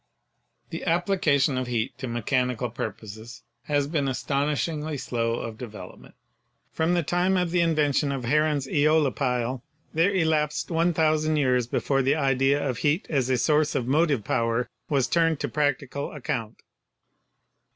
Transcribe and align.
The 0.71 0.83
application 0.85 1.59
of 1.59 1.67
heat 1.67 1.95
to 1.99 2.07
mechanical 2.07 2.71
purposes 2.71 3.43
has 3.65 3.85
been 3.85 4.07
astonishingly 4.07 4.97
slow 4.97 5.35
of 5.35 5.59
development. 5.59 6.15
From 6.71 6.95
the 6.95 7.03
time 7.03 7.37
of 7.37 7.51
the 7.51 7.61
invention 7.61 8.11
of 8.11 8.23
Heron's 8.25 8.65
eolipile 8.65 9.61
there 9.93 10.09
elapsed 10.09 10.71
1,000 10.71 11.35
years 11.35 11.67
be 11.67 11.79
fore 11.81 12.01
the 12.01 12.15
idea 12.15 12.67
of 12.67 12.79
heat 12.79 13.05
as 13.11 13.29
a 13.29 13.37
source 13.37 13.75
of 13.75 13.85
motive 13.85 14.23
power 14.23 14.67
was 14.89 15.05
turned 15.07 15.39
to 15.41 15.47
practical 15.47 16.11
account. 16.13 16.63